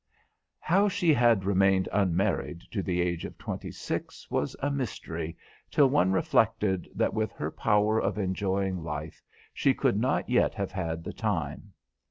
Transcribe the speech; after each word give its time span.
How 0.59 0.89
she 0.89 1.13
had 1.13 1.43
remained 1.45 1.87
unmarried 1.93 2.61
to 2.71 2.81
the 2.81 2.99
age 3.01 3.23
of 3.23 3.37
twenty 3.37 3.69
six 3.69 4.31
was 4.31 4.55
a 4.59 4.71
mystery 4.71 5.37
till 5.69 5.91
one 5.91 6.11
reflected 6.11 6.89
that 6.95 7.13
with 7.13 7.31
her 7.33 7.51
power 7.51 7.99
of 8.01 8.17
enjoying 8.17 8.81
life 8.83 9.21
she 9.53 9.75
could 9.75 9.99
not 9.99 10.27
yet 10.27 10.55
have 10.55 10.71
had 10.71 11.03
the 11.03 11.13
time. 11.13 11.73